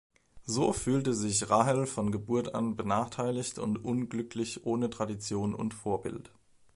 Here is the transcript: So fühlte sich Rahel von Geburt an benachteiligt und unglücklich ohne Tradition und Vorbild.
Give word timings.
So 0.47 0.73
fühlte 0.73 1.13
sich 1.13 1.51
Rahel 1.51 1.85
von 1.85 2.11
Geburt 2.11 2.55
an 2.55 2.75
benachteiligt 2.75 3.59
und 3.59 3.77
unglücklich 3.85 4.65
ohne 4.65 4.89
Tradition 4.89 5.53
und 5.53 5.75
Vorbild. 5.75 6.31